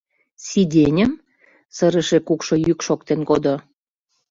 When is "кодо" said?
3.29-3.55